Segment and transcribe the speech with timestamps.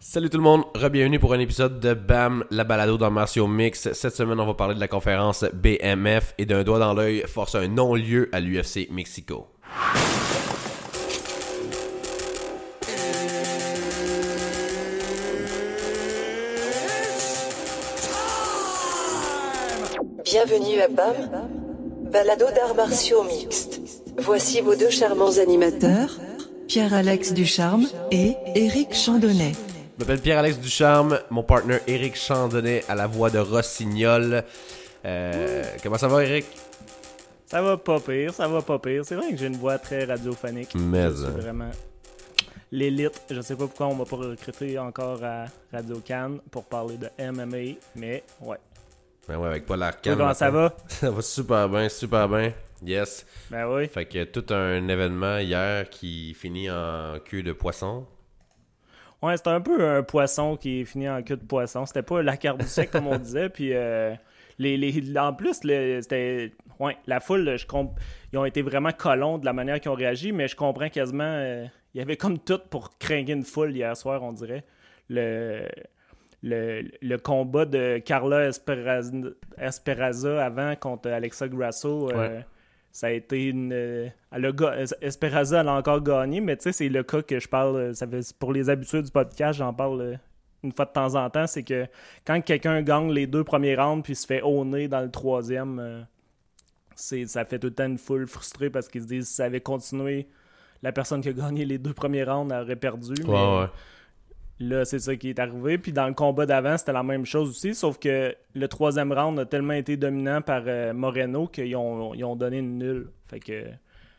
[0.00, 3.92] Salut tout le monde, re-bienvenue pour un épisode de BAM, la balado dans Martial Mix.
[3.92, 7.56] Cette semaine, on va parler de la conférence BMF et d'un doigt dans l'œil force
[7.56, 9.48] un non-lieu à l'UFC Mexico.
[20.24, 21.48] Bienvenue à BAM,
[22.12, 23.80] balado d'arts martiaux mixtes.
[24.16, 26.20] Voici vos deux charmants animateurs,
[26.68, 29.54] Pierre-Alex Ducharme et Éric Chandonnet.
[29.98, 34.44] Je m'appelle Pierre-Alex Ducharme, mon partner Eric Chandonnet à la voix de Rossignol.
[35.04, 36.46] Euh, comment ça va, Eric?
[37.46, 39.04] Ça va pas pire, ça va pas pire.
[39.04, 40.72] C'est vrai que j'ai une voix très radiophonique.
[40.76, 41.30] Mais, hein.
[41.36, 41.70] vraiment
[42.70, 43.22] l'élite.
[43.28, 47.08] Je sais pas pourquoi on m'a pas recruté encore à Radio Cannes pour parler de
[47.18, 48.58] MMA, mais ouais.
[49.26, 50.14] Ben ouais, avec Paul Arcand.
[50.16, 50.76] comment ça va?
[50.88, 52.52] Ça va super bien, super bien.
[52.86, 53.26] Yes.
[53.50, 53.88] Ben oui.
[53.88, 58.06] Fait que tout un événement hier qui finit en queue de poisson.
[59.22, 61.84] Ouais, c'était un peu un poisson qui est fini en queue de poisson.
[61.86, 63.48] C'était pas la carte du sec comme on disait.
[63.48, 64.14] Puis euh,
[64.58, 66.52] les, les, en plus, c'était.
[66.78, 67.98] Ouais, la foule, je comp-
[68.32, 71.24] ils ont été vraiment colons de la manière qu'ils ont réagi, mais je comprends quasiment.
[71.24, 74.64] euh, il y avait comme tout pour craquer une foule hier soir, on dirait.
[75.08, 75.66] Le.
[76.40, 79.10] Le, le combat de Carla Esperanza,
[79.60, 82.40] Esperanza avant contre Alexa Grasso, euh.
[82.98, 83.70] Ça a été une.
[83.72, 87.22] euh, elle a ga- Esperanza, elle a encore gagné, mais tu sais, c'est le cas
[87.22, 87.76] que je parle.
[87.76, 88.08] euh, Ça
[88.40, 90.14] pour les habitués du podcast, j'en parle euh,
[90.64, 91.46] une fois de temps en temps.
[91.46, 91.86] C'est que
[92.26, 96.02] quand quelqu'un gagne les deux premiers rounds puis se fait honner dans le troisième, euh,
[96.96, 99.60] ça fait tout le temps une foule frustrée parce qu'ils se disent si ça avait
[99.60, 100.26] continué,
[100.82, 103.14] la personne qui a gagné les deux premiers rounds aurait perdu.
[103.22, 103.66] Ouais, ouais.
[104.60, 105.78] Là, c'est ça qui est arrivé.
[105.78, 109.38] Puis dans le combat d'avant, c'était la même chose aussi, sauf que le troisième round
[109.38, 113.10] a tellement été dominant par euh, Moreno qu'ils ont, ils ont donné une nulle.
[113.28, 113.64] Fait que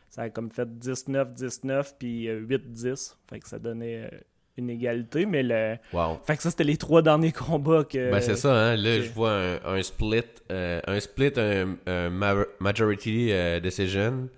[0.10, 3.16] ça a comme fait 19-19 puis euh, 8-10.
[3.30, 4.18] Fait que ça donnait euh,
[4.58, 5.26] une égalité.
[5.26, 5.76] Mais le.
[5.92, 6.20] Wow.
[6.26, 8.10] Fait que ça, c'était les trois derniers combats que.
[8.12, 8.76] Ben c'est ça, hein.
[8.78, 14.30] Là, je vois un, un split, euh, un split, un, un ma- majority euh, decision,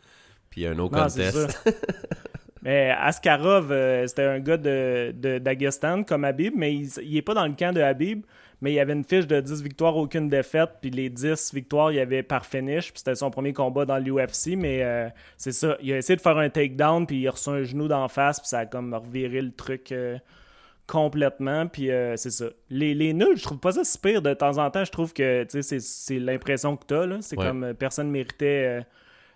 [0.50, 1.38] puis un no contest.
[2.64, 7.22] Mais Askarov, euh, c'était un gars de, de- d'Aghestan comme Habib, mais il, il est
[7.24, 8.24] pas dans le camp de Habib.
[8.64, 10.70] Mais il avait une fiche de 10 victoires, aucune défaite.
[10.82, 12.92] Puis les 10 victoires, il y avait par finish.
[12.92, 14.56] Puis c'était son premier combat dans l'UFC.
[14.56, 15.76] Mais euh, c'est ça.
[15.82, 17.08] Il a essayé de faire un takedown.
[17.08, 18.40] Puis il a reçu un genou d'en face.
[18.40, 20.20] Puis ça a comme reviré le truc euh,
[20.88, 21.66] complètement.
[21.68, 22.46] Puis c'est ça.
[22.70, 24.22] Les, les nuls, je trouve pas ça si pire.
[24.22, 27.06] De temps en temps, je trouve que tu sais, c'est, c'est l'impression que t'as.
[27.08, 27.18] Là.
[27.22, 27.48] C'est Ouais.
[27.48, 28.82] comme personne méritait.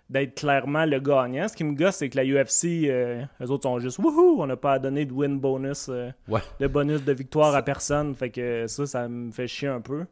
[0.08, 1.48] D'être clairement le gagnant.
[1.48, 4.46] Ce qui me gosse, c'est que la UFC, euh, eux autres sont juste wouhou, on
[4.46, 6.40] n'a pas à donner de win bonus, euh, Ouais.
[6.60, 8.14] de bonus de victoire à personne.
[8.14, 10.04] Fait que ça, ça me fait chier un peu.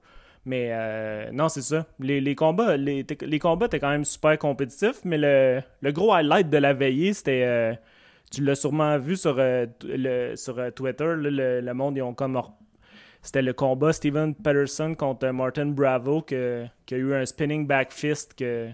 [0.47, 1.87] Mais euh, non, c'est ça.
[2.01, 6.13] Les, les combats, les, les combats étaient quand même super compétitifs, mais le, le gros
[6.13, 7.45] highlight de la veillée, c'était.
[7.45, 7.73] euh,
[8.31, 12.15] tu l'as sûrement vu sur, euh, le, sur Twitter, là, le, le monde, ils ont
[12.15, 12.39] comme.
[13.23, 17.91] C'était le combat Steven Patterson contre Martin Bravo que- qui a eu un spinning back
[17.91, 18.69] fist que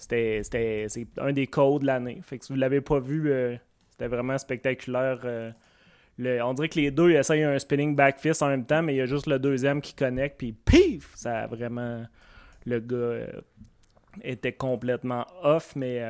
[0.00, 2.20] c'était c'était- c'est un des codes de l'année.
[2.22, 3.56] Fait que si vous l'avez pas vu, euh,
[3.90, 5.20] c'était vraiment spectaculaire.
[5.24, 5.50] euh,
[6.18, 8.94] le- on dirait que les deux essayent un spinning back fist en même temps, mais
[8.94, 11.12] il y a juste le deuxième qui connecte, puis pif!
[11.14, 12.04] Ça a vraiment.
[12.66, 13.26] Le gars euh,
[14.22, 16.02] était complètement off, mais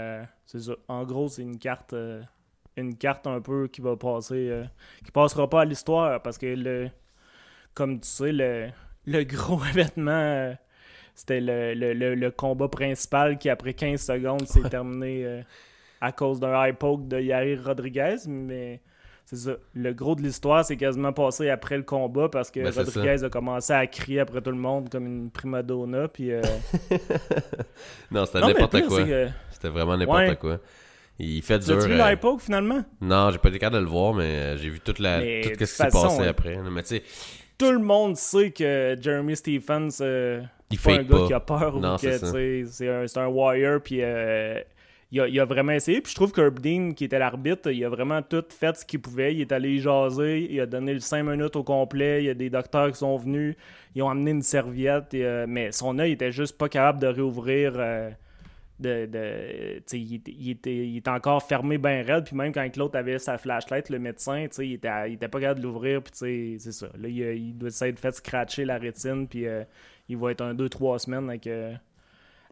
[0.47, 0.59] c'est.
[0.89, 1.95] En gros, c'est une carte.
[2.77, 4.63] une carte un peu qui va passer.
[5.05, 6.91] qui passera pas à l'histoire parce que le.
[7.75, 8.69] Comme tu sais, le,
[9.07, 10.57] le gros événement.
[11.15, 15.43] C'était le, le- le- le combat principal qui, après 15 secondes, s'est terminé euh,
[16.01, 18.17] à cause d'un high poke de Yair Rodriguez.
[18.27, 18.81] Mais
[19.27, 19.53] c'est ça.
[19.75, 23.29] Le gros de l'histoire, c'est quasiment passé après le combat parce que Ben, Rodriguez a
[23.29, 26.09] commencé à crier après tout le monde comme une prima donna.
[26.09, 26.43] Puis, euh,
[28.11, 29.03] Non, c'était n'importe quoi.
[29.05, 30.37] que- C'était vraiment n'importe Ouais.
[30.37, 30.59] quoi.
[31.19, 31.77] Il fait Tu dur.
[31.79, 32.83] as-tu vu euh, l'high poke finalement?
[33.01, 35.25] Non, j'ai pas été capable de le voir, mais euh, j'ai vu toute la, tout
[35.51, 36.29] ce qui s'est passé hein.
[36.29, 36.57] après.
[36.57, 37.03] Mais tu sais,
[37.61, 40.41] Tout le monde sait que Jeremy Stephens, euh,
[40.71, 41.27] Il pas un gars pas.
[41.27, 43.81] qui a peur Non, ou c'est que un, un warrior.
[43.83, 44.61] Puis euh,
[45.13, 46.01] il, a, il a vraiment essayé.
[46.01, 48.85] Puis je trouve que Herb Dean, qui était l'arbitre, il a vraiment tout fait ce
[48.87, 49.35] qu'il pouvait.
[49.35, 52.23] Il est allé jaser, il a donné le 5 minutes au complet.
[52.23, 53.57] Il y a des docteurs qui sont venus,
[53.95, 55.13] ils ont amené une serviette.
[55.13, 57.75] et, euh, mais son œil était juste pas capable de réouvrir.
[58.85, 62.25] Euh, de, de- il, était- il était, il était encore fermé bien raide.
[62.25, 65.61] Puis même quand l'autre avait sa flashlight, le médecin, il était, il était pas capable
[65.61, 66.03] de l'ouvrir.
[66.03, 66.87] Puis c'est ça.
[66.99, 69.27] Là, il, a- il doit s'être fait scratcher la rétine.
[69.29, 69.65] Puis euh,
[70.09, 71.73] il va être un 2-3 semaines avec, euh,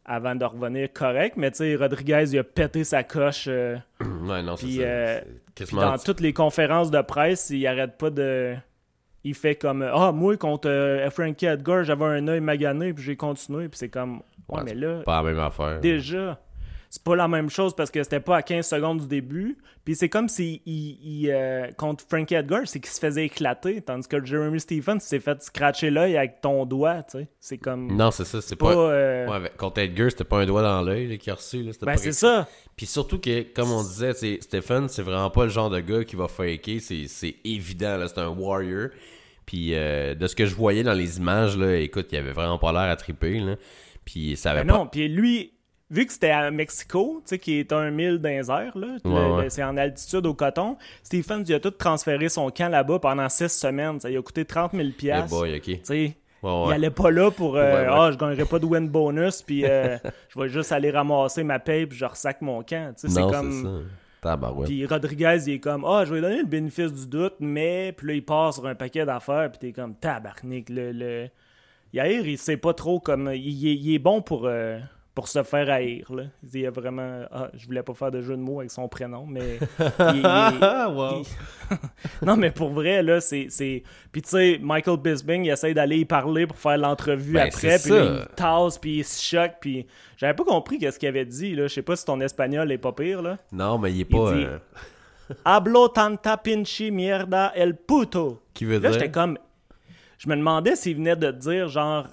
[0.05, 1.37] avant de revenir correct.
[1.37, 3.47] Mais tu sais, Rodriguez, il a pété sa coche.
[3.49, 5.21] euh, ouais, non, c'est puis euh,
[5.73, 8.55] dans toutes les conférences de presse, il arrête pas de.
[9.25, 13.17] Il fait comme Ah, moi, contre euh, Frankie Edgar, j'avais un œil magané, puis j'ai
[13.17, 13.69] continué.
[13.69, 15.81] Puis c'est comme Ouais, Ouais, mais là, Pas la même affaire.
[15.81, 16.41] déjà,
[16.91, 19.59] c'est pas la même chose parce que c'était pas à 15 secondes du début.
[19.85, 23.81] Puis c'est comme si il, il, euh, contre Frankie Edgar, c'est qu'il se faisait éclater,
[23.83, 27.29] tandis que Jeremy Stephens s'est fait scratcher l'œil avec ton doigt, tu sais.
[27.41, 27.95] C'est comme.
[27.97, 28.41] Non, c'est ça.
[28.43, 28.73] C'est pas.
[28.75, 28.79] pas.
[28.91, 31.63] euh, Ouais, contre Edgar, c'était pas un doigt dans l'œil qu'il a reçu.
[31.63, 32.47] Là, c'était ben c'est ça.
[32.77, 36.05] Puis surtout que, comme on disait, c'est- Stephen, c'est vraiment pas le genre de gars
[36.05, 36.81] qui va faker.
[36.81, 38.89] C'est c'est évident, c'est un warrior.
[39.47, 42.59] Puis euh, de ce que je voyais dans les images, là, écoute, il avait vraiment
[42.59, 43.41] pas l'air à triper.
[43.41, 43.57] Là.
[44.11, 44.79] Puis ça avait Ben pas...
[44.79, 45.53] non, puis lui,
[45.91, 48.97] vu que c'était à Mexico, tu sais, qui est un mille dans les airs, là,
[49.05, 49.51] Ouais, ouais.
[49.51, 53.49] c'est en altitude au coton, Stephens, il a tout transféré son camp là-bas pendant six
[53.51, 54.01] semaines.
[54.01, 55.29] Ça lui a coûté 30 000 Eh piastres.
[55.39, 55.63] boy, ok.
[55.65, 58.89] Tu sais, Ouais, il allait pas là pour euh, ah je gagnerai pas de win
[58.89, 62.95] bonus puis euh, je vais juste aller ramasser ma paye puis je ressac mon camp
[62.95, 63.51] tu sais c'est comme
[64.67, 67.91] puis Rodriguez il est comme ah je vais lui donner le bénéfice du doute mais
[67.91, 71.29] puis là il part sur un paquet d'affaires puis t'es comme tabarnak le, le...
[71.93, 74.79] Yair il sait pas trop comme il, est, il est bon pour euh,
[75.15, 76.25] pour se faire haïr là
[76.55, 79.27] il a vraiment ah je voulais pas faire de jeu de mots avec son prénom
[79.27, 80.23] mais il- il-
[80.95, 81.23] wow.
[82.23, 83.49] non, mais pour vrai, là, c'est.
[84.11, 87.79] Puis tu sais, Michael Bisping, il essaie d'aller y parler pour faire l'entrevue Ben, après,
[87.79, 89.87] puis là, il tasse, puis il se choque, puis
[90.17, 91.65] j'avais pas compris qu'est-ce qu'il avait dit, là.
[91.67, 93.37] Je sais pas si ton espagnol est pas pire, là.
[93.53, 94.33] Non, mais il est pas...
[94.35, 94.59] dit- euh,
[95.45, 98.41] Hablo tanta pinche mierda el puto.
[98.55, 98.93] Qui veut Là, dire...
[98.95, 99.37] j'étais comme.
[100.19, 102.07] Je me demandais s'il venait de dire, genre.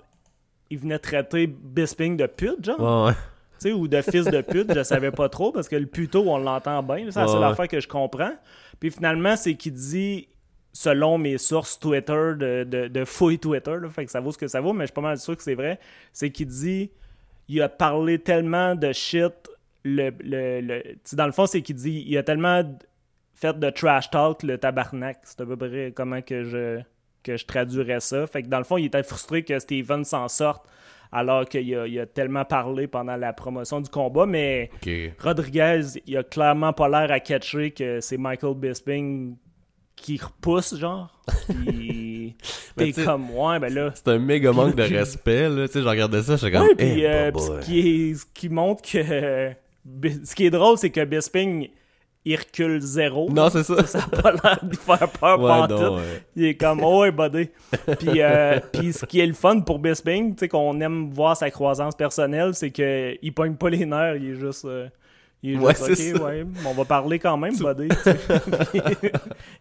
[0.72, 2.80] Il venait traiter Bisping de pute, genre.
[3.06, 3.16] Ouais, ouais.
[3.60, 6.24] Tu sais, ou de fils de pute, je savais pas trop, parce que le puto,
[6.28, 7.06] on l'entend bien.
[7.10, 8.34] C'est la Ouais, seule affaire que je comprends.
[8.80, 10.28] Puis finalement, c'est qu'il dit,
[10.74, 14.38] selon mes sources Twitter, de, de, de fouille Twitter, là, fait que ça vaut ce
[14.38, 15.80] que ça vaut, mais je suis pas mal sûr que c'est vrai,
[16.12, 16.92] c'est qu'il dit,
[17.48, 19.34] il a parlé tellement de shit,
[19.84, 22.62] le, le, le- dans le fond, c'est qu'il dit, il a tellement
[23.36, 25.20] fait de trash talk, le tabarnak.
[25.24, 26.82] C'est à peu près comment que je,
[27.26, 28.28] que je traduirais ça.
[28.28, 30.66] Fait que dans le fond, il était frustré que Steven s'en sorte
[31.12, 34.70] alors qu'il a, il a tellement parlé pendant la promotion du combat, mais.
[35.20, 39.36] Rodriguez, il a clairement pas l'air à catcher que c'est Michael Bisping
[39.96, 41.22] qui repousse, genre.
[41.48, 42.36] Puis
[42.76, 43.92] t'es comme, ouais, ben là.
[43.96, 45.68] C'est un méga manque de respect, là.
[45.68, 46.68] Tu sais, je regardais ça, j'étais comme...
[46.68, 49.52] Ouais, puis Eh, euh, puis ce, qui est, ce qui montre que.
[50.26, 51.70] ce qui est drôle, c'est que Bisping,
[52.26, 53.30] il recule zéro.
[53.30, 53.86] Non, c'est ça.
[53.86, 55.80] Ça a pas l'air d'y faire peur Ouais, pantoute.
[55.80, 56.24] non, ouais.
[56.36, 57.50] Il est comme, oh, ouais, buddy.
[58.00, 61.38] puis, euh, puis ce qui est le fun pour Bisping, tu sais, qu'on aime voir
[61.38, 64.66] sa croissance personnelle, c'est qu'il pogne pas les nerfs, il est juste.
[64.66, 64.88] euh,
[65.44, 67.88] il est Ouais, juste, ok, ouais, on va parler quand même, buddy.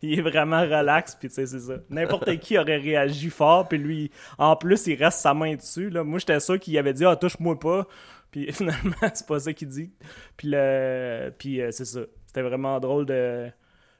[0.03, 1.75] il est vraiment relax, puis tu sais, c'est ça.
[1.91, 5.91] N'importe qui aurait réagi fort, puis lui, en plus, il reste sa main dessus.
[5.91, 6.03] Là.
[6.05, 7.87] Moi, j'étais sûr qu'il avait dit, ah, touche-moi pas.
[8.31, 9.91] Puis finalement, c'est pas ça qu'il dit.
[10.37, 11.31] Puis, le...
[11.39, 12.01] puis euh, c'est ça.
[12.35, 13.49] C'était vraiment drôle de.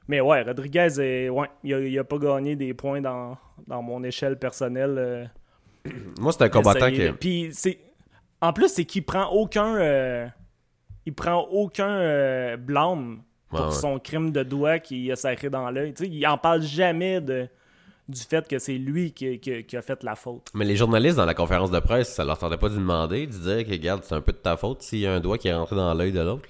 [0.09, 1.29] Mais ouais, Rodriguez, est...
[1.29, 4.95] ouais, il, a, il a pas gagné des points dans, dans mon échelle personnelle.
[4.97, 5.25] euh,
[6.19, 7.09] Moi, c'est un combattant qui...
[7.19, 7.79] Puis c'est.
[8.41, 9.77] En plus, c'est qu'il prend aucun.
[9.77, 10.27] euh,
[11.05, 13.71] Il prend aucun euh, blâme pour ouais.
[13.71, 15.93] son crime de doigt qu'il a sacré dans l'œil.
[16.01, 17.47] Il en parle jamais de
[18.07, 20.49] du fait que c'est lui qui, qui- qui a fait la faute.
[20.53, 23.31] Mais les journalistes, dans la conférence de presse, ça leur tentait pas de demander, de
[23.31, 25.47] dire que, regarde, c'est un peu de ta faute s'il y a un doigt qui
[25.47, 26.47] est rentré dans l'œil de l'autre.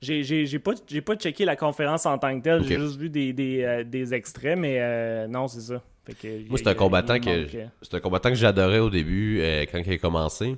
[0.00, 2.98] J'ai, j'ai, j'ai pas, j'ai pas checké la conférence en tant que telle, j'ai juste
[3.00, 5.82] vu des, des, euh, des extraits, mais euh, non, c'est ça.
[6.04, 9.40] Fait que, Moi, c'est un combattant que euh, c'est un combattant que j'adorais au début
[9.40, 10.56] euh, quand il a commencé.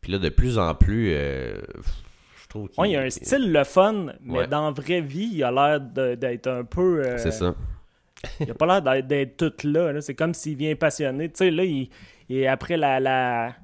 [0.00, 3.64] Puis là, de plus en plus, je trouve qu'il Ouais, il a un style le
[3.64, 4.46] fun, mais Ouais.
[4.48, 5.80] dans la vraie vie, il a l'air
[6.16, 7.02] d'être un peu.
[7.16, 7.54] C'est ça.
[8.40, 9.92] Il a pas l'air d'être, tout là.
[9.92, 10.00] là.
[10.00, 11.28] C'est comme s'il vient passionné.
[11.28, 11.88] Tu sais, là, il,
[12.28, 12.98] il- après la.
[13.00, 13.54] la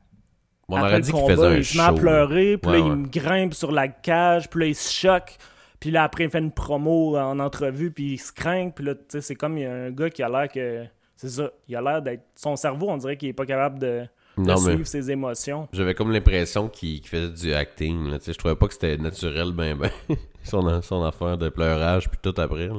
[0.71, 2.79] On après aurait le dit qu'il faisait un il se met à pleurer, puis Ouais,
[2.79, 2.91] là, ouais.
[2.91, 5.37] il me grimpe sur la cage, puis là, il se choque.
[5.81, 8.71] Puis là, après, il fait une promo en entrevue, puis il se craint.
[8.71, 10.85] Puis là, tu sais, c'est comme il y a un gars qui a l'air que.
[11.17, 11.50] C'est ça.
[11.69, 12.23] Il a l'air d'être.
[12.35, 14.03] Son cerveau, on dirait qu'il est pas capable de,
[14.39, 15.69] de Non, mais suivre ses émotions.
[15.73, 18.11] j'avais comme l'impression qu'il faisait du acting.
[18.11, 18.19] Là.
[18.25, 19.91] Je trouvais pas que c'était naturel, ben, ben.
[20.45, 22.69] son, son affaire de pleurage, puis tout après.
[22.69, 22.75] Là.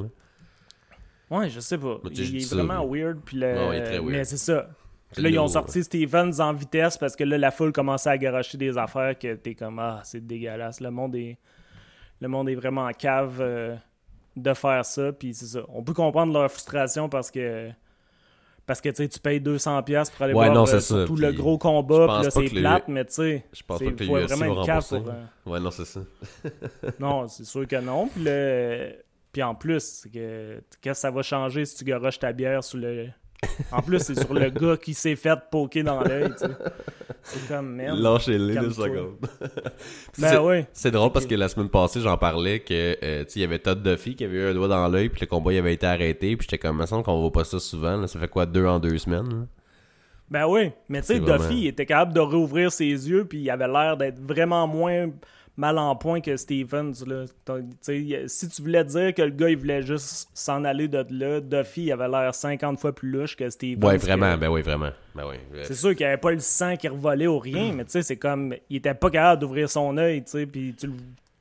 [1.31, 1.97] Ouais, je sais pas.
[2.11, 3.19] Il est vraiment weird.
[3.25, 3.47] Puis le...
[3.47, 4.11] Ouais, il est très weird.
[4.11, 4.67] Mais c'est ça.
[5.17, 8.57] Là, ils ont sorti Stevens en vitesse parce que là, la foule commençait à garocher
[8.57, 10.79] des affaires que t'es comme Ah, c'est dégueulasse.
[10.79, 11.37] Le monde est.
[12.21, 13.75] Le monde est vraiment en cave euh,
[14.35, 15.11] de faire ça.
[15.11, 15.61] Puis c'est ça.
[15.69, 17.69] On peut comprendre leur frustration parce que.
[18.65, 21.33] Parce que tu payes 200$ pour aller Ouais, voir non, euh, ça, tout puis le
[21.33, 22.05] gros combat.
[22.07, 23.45] Puis là, c'est plate, mais tu sais.
[23.51, 25.07] Je pense c'est- pas que faut le UFC vraiment une cave pour.
[25.09, 25.99] euh, Ouais, non, c'est ça.
[26.99, 28.07] non, c'est sûr que non.
[28.07, 28.93] Puis, le...
[29.33, 32.77] Puis en plus, que qu'est-ce que ça va changer si tu garoches ta bière sur
[32.77, 33.07] le.
[33.71, 36.29] En plus, c'est sur le gars qui s'est fait poker dans l'œil.
[36.31, 36.51] tu sais.
[37.23, 37.99] C'est comme merde.
[37.99, 39.15] Lâchez-les deux secondes.
[40.19, 40.65] Ben C'est- oui.
[40.73, 43.81] C'est drôle parce que la semaine passée, j'en parlais que euh, il y avait Todd
[43.81, 46.35] Duffy qui avait eu un doigt dans l'œil, puis le combat il avait été arrêté,
[46.35, 47.97] puis j'étais comme, il me semble qu'on voit pas ça souvent.
[47.97, 48.07] là.
[48.07, 49.45] Ça fait quoi, deux en deux semaines là?
[50.29, 50.71] Ben oui.
[50.89, 53.67] Mais tu sais, Duffy, vraiment- il était capable de rouvrir ses yeux, puis il avait
[53.67, 55.09] l'air d'être vraiment moins
[55.57, 56.93] mal en point que Stevens.
[57.05, 57.25] Là.
[58.27, 61.91] Si tu voulais dire que le gars, il voulait juste s'en aller de là, Duffy
[61.91, 63.85] avait l'air 50 fois plus louche que Stevens.
[63.87, 64.91] Ouais, que- vraiment, ben oui, vraiment.
[65.15, 65.35] Ben oui.
[65.63, 68.17] C'est sûr qu'il avait pas le sang qui revolait ou rien, mais tu sais, c'est
[68.17, 68.55] comme.
[68.69, 70.93] Il était pas capable d'ouvrir son œil, tu sais, puis tu le-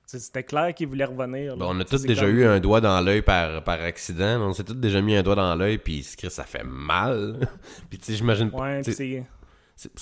[0.06, 1.54] C'était clair qu'il voulait revenir.
[1.56, 1.66] là.
[1.68, 4.40] On a tous déjà comme- eu un doigt dans l'œil par, par accident.
[4.40, 7.36] On s'est tous déjà mis un doigt dans l'œil, puis ça fait mal.
[7.88, 8.50] puis tu sais, j'imagine.
[8.52, 9.24] Ouais, c'est.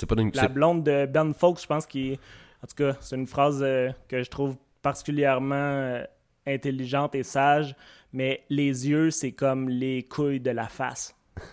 [0.06, 0.30] Pas une.
[0.34, 2.16] La blonde de Ben Folks, je pense qu'il
[2.62, 6.02] En tout cas, c'est une phrase euh, que je trouve particulièrement euh,
[6.46, 7.74] intelligente et sage,
[8.12, 11.14] mais les yeux, c'est comme les couilles de la face.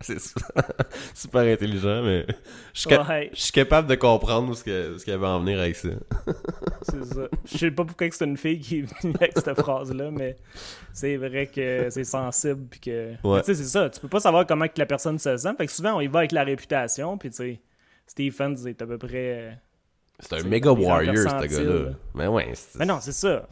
[0.00, 0.18] C'est
[1.14, 2.26] super, intelligent, mais
[2.72, 3.30] je suis, ca- Ouais.
[3.32, 5.76] je suis capable de comprendre ce que- ce qu'il y avait à en venir avec
[5.76, 5.90] ça.
[6.82, 7.20] C'est ça.
[7.44, 10.36] Je sais pas pourquoi c'est une fille qui est venue avec cette phrase-là, mais
[10.92, 12.66] c'est vrai que c'est sensible.
[12.68, 13.12] Puis que...
[13.22, 13.40] Ouais.
[13.40, 13.88] Tu sais, c'est ça.
[13.90, 15.54] Tu peux pas savoir comment que la personne se sent.
[15.56, 17.16] Fait que souvent, on y va avec la réputation.
[17.16, 17.60] Puis tu sais,
[18.06, 19.56] Stephens est à peu près.
[20.20, 21.82] C'est un méga warrior, ce gars-là.
[21.84, 21.90] là.
[22.14, 22.50] Mais ouais.
[22.54, 23.46] c'est- Mais non, c'est ça.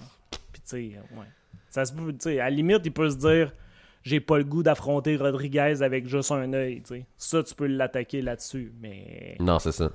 [0.52, 0.76] Puis tu sais,
[1.16, 1.26] ouais.
[1.70, 3.52] Ça se peut, tu sais, à la limite, il peut se dire
[4.02, 7.06] j'ai pas le goût d'affronter Rodriguez avec juste un œil, tu sais.
[7.16, 9.36] Ça, tu peux l'attaquer là-dessus, mais.
[9.40, 9.90] Non, c'est ça.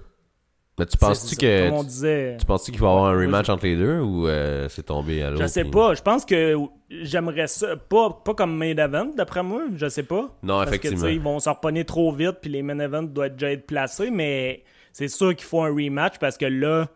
[0.79, 1.69] Mais tu penses-tu que.
[1.69, 2.37] Comme on disait.
[2.39, 4.83] Tu penses-tu qu'il va y avoir un Ouais, rematch entre les deux ou euh, c'est
[4.83, 5.41] tombé à l'autre?
[5.41, 5.93] Je sais pas.
[5.95, 6.55] Je pense que
[6.89, 7.75] j'aimerais ça.
[7.77, 9.63] Pas, pas comme main event, d'après moi.
[9.75, 10.29] Je sais pas.
[10.43, 11.05] Non, Parce que, tu effectivement.
[11.07, 14.11] sais, ils vont se repogner trop vite, puis les main events doivent déjà être placés,
[14.11, 14.63] mais
[14.97, 16.87] c'est sûr qu'il faut un rematch parce que là,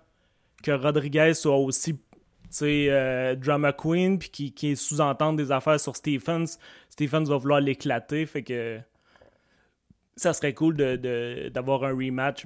[0.64, 2.00] que Rodriguez soit aussi, tu
[2.50, 6.58] sais, euh, drama queen, puis qui, qui sous-entende des affaires sur Stephens,
[6.90, 8.80] Stephens va vouloir l'éclater, fait que
[10.16, 12.46] ça serait cool de- de- d'avoir un rematch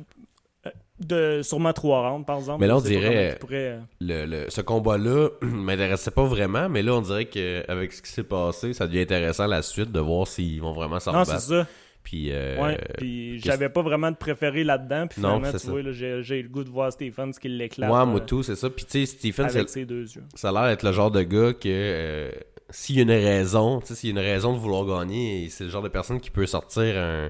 [0.66, 0.70] euh,
[1.00, 2.60] de sûrement trois rounds, par exemple.
[2.60, 6.96] Mais là, on dirait- pourrait, euh, le, le- ce combat-là m'intéressait pas vraiment, mais là,
[6.96, 10.62] on dirait qu'avec ce qui s'est passé, ça devient intéressant la suite de voir s'ils
[10.62, 11.48] vont vraiment s'en Non, c'est rebattre.
[11.48, 11.68] ça.
[12.06, 15.72] Puis, euh, Ouais, puis j'avais pas vraiment de préféré là-dedans, puis finalement, tu ça.
[15.72, 18.70] vois, j'ai le goût de voir Stephens qui l'éclate moi, euh, moi, tout, c'est ça.
[18.70, 20.24] Puis, tu sais, Stephen, avec ses deux yeux.
[20.36, 22.30] ça a l'air d'être le genre de gars que euh,
[22.70, 25.48] s'il y a une raison, tu sais, s'il y a une raison de vouloir gagner,
[25.50, 27.30] c'est le genre de personne qui peut sortir un,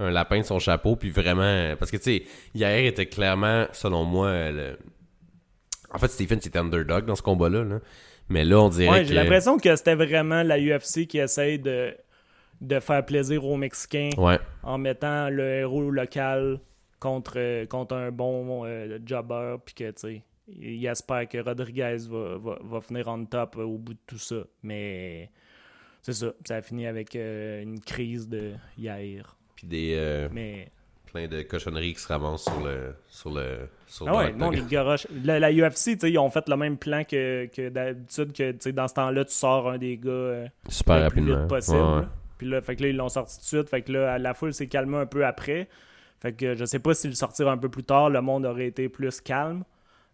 [0.00, 1.74] un lapin de son chapeau, puis vraiment...
[1.78, 2.22] Parce que, tu sais,
[2.54, 4.78] hier était clairement, selon moi, le...
[5.92, 7.78] En fait, Stephen, c'était underdog dans ce combat-là, là.
[8.30, 9.08] Mais là, on dirait Ouais, que...
[9.08, 11.94] j'ai l'impression que c'était vraiment la UFC qui essaye de,
[12.62, 14.38] de faire plaisir aux Mexicains Ouais.
[14.62, 16.60] en mettant le héros local
[17.00, 21.96] contre, euh, contre un bon euh, jobber, puis que, tu sais, il espère que Rodriguez
[22.08, 24.36] va, va, va finir on top euh, au bout de tout ça.
[24.62, 25.30] Mais
[26.02, 29.36] c'est ça, ça a fini avec euh, une crise de Yair.
[29.56, 29.94] Puis des...
[29.96, 30.68] euh, Mais
[31.12, 32.94] plein de cochonneries qui se ramassent sur le...
[33.08, 33.68] Sur le...
[33.86, 35.06] Sur Ah ouais, le- non, les garoches.
[35.24, 38.52] La, la UFC, tu sais, ils ont fait le même plan que, que d'habitude, que
[38.52, 41.38] tu sais, dans ce temps-là, tu sors un des gars Super le plus rapidement.
[41.40, 41.76] vite possible.
[41.78, 42.06] Ouais, ouais.
[42.42, 43.70] Puis là, fait que là, ils l'ont sorti tout de suite.
[43.70, 45.68] Fait que là, la foule s'est calmée un peu après.
[46.18, 48.66] Fait que je sais pas s'ils le sortir un peu plus tard, le monde aurait
[48.66, 49.62] été plus calme.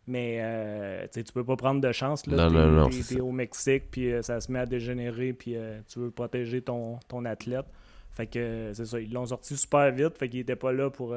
[0.07, 2.27] Mais euh, tu peux pas prendre de chance.
[2.27, 2.37] Là.
[2.37, 5.81] Non, T'es- non, non, au Mexique, puis euh, ça se met à dégénérer, puis euh,
[5.91, 7.65] tu veux protéger ton, ton athlète.
[8.13, 10.19] Fait que euh, c'est ça, ils l'ont sorti super vite.
[10.19, 11.17] Fait qu'il était pas là pour.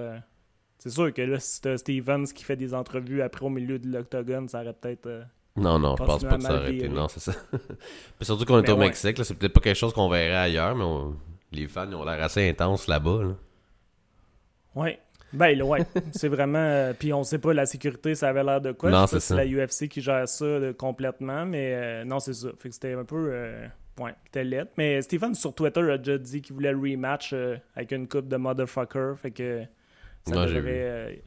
[0.77, 3.89] C'est sûr que là, si c'était Stevens qui fait des entrevues après au milieu de
[3.91, 5.09] l'octogone, ça aurait peut-être.
[5.57, 6.87] Non, non, je pense pas que ça aurait été.
[6.87, 7.33] Non, c'est ça.
[7.51, 8.85] Puis surtout qu'on est Mais au ouais.
[8.87, 11.15] Mexique, là, c'est peut-être pas quelque chose qu'on verrait ailleurs, mais on-
[11.51, 13.23] les fans ils ont l'air assez intenses là-bas.
[13.23, 13.33] là.
[14.75, 14.99] Ouais.
[15.33, 15.79] Ben, ouais.
[16.13, 16.57] c'est vraiment.
[16.59, 18.89] euh, Puis on sait pas, la sécurité, ça avait l'air de quoi?
[18.91, 19.35] Non, c'est ça.
[19.35, 22.49] la UFC qui gère ça euh, complètement, mais euh, non, c'est ça.
[22.57, 23.29] Fait que c'était un peu.
[23.31, 23.67] euh,
[23.99, 24.67] ouais, c'était laid.
[24.77, 28.27] Mais Stephen sur Twitter a déjà dit qu'il voulait le rematch euh, avec une coupe
[28.27, 29.13] de motherfucker.
[29.17, 29.63] Fait que.
[30.27, 31.21] Ça devrait.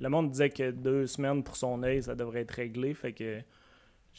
[0.00, 2.94] le monde disait que deux semaines pour son œil, ça devrait être réglé.
[2.94, 3.38] Fait que.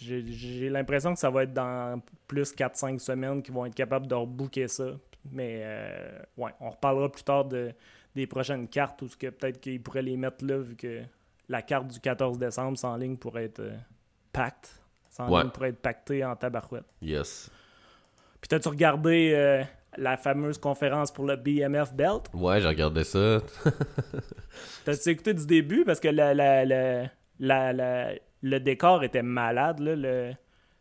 [0.02, 4.16] J'ai l'impression que ça va être dans plus 4-5 semaines qu'ils vont être capables de
[4.16, 4.86] rebooker ça.
[5.32, 7.74] Mais euh, ouais, on reparlera plus tard de,
[8.16, 11.02] des prochaines cartes ou ce que peut-être qu'ils pourraient les mettre là vu que
[11.50, 13.76] la carte du 14 décembre sans ligne pourrait être euh,
[14.32, 14.82] pacte.
[15.10, 15.42] Sans Ouais.
[15.42, 16.86] ligne pourrait être pactée en tabarouette.
[17.02, 17.50] Yes.
[18.40, 19.64] Puis t'as-tu regardé euh,
[19.98, 22.30] la fameuse conférence pour le BMF Belt?
[22.34, 23.40] Ouais, j'ai regardé ça.
[24.86, 25.84] T'as-tu écouté du début?
[25.84, 29.80] Parce que la, la, la, la- la- le décor était malade.
[29.80, 30.32] Là, le...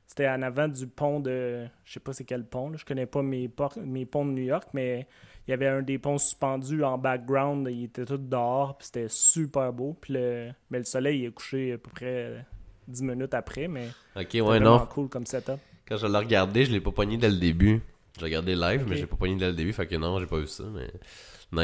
[0.07, 1.67] C'était en avant du pont de.
[1.85, 2.71] Je sais pas c'est quel pont.
[2.71, 2.77] Là.
[2.79, 5.07] Je connais pas mes, por- mes ponts de New York, mais
[5.47, 7.69] il y avait un des ponts suspendus en background.
[7.71, 8.79] Il était tout dehors.
[8.79, 9.97] Puis c'était super beau.
[10.01, 10.51] Puis le...
[10.71, 12.45] Mais le soleil est couché à peu près
[12.87, 13.69] 10 minutes après.
[13.69, 14.87] Mais Ok, c'était ouais, vraiment non.
[14.87, 15.59] cool comme setup.
[15.87, 17.83] Quand je l'ai regardé, je l'ai pas pogné dès le début.
[18.19, 18.99] J'ai regardé live, mais Ok.
[19.01, 20.91] j'ai pas pogné dès le début, fait que non, j'ai pas vu ça, mais